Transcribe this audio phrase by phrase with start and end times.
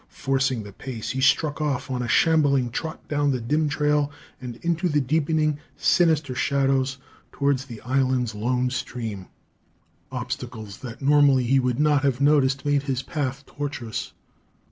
[0.09, 4.57] Forcing the pace, he struck off on a shambling trot down the dim trail, on
[4.63, 6.97] into the deepening, sinister shadows
[7.31, 9.27] towards the island's lone stream.
[10.11, 14.13] Obstacles that normally he would not have noticed made his path tortuous.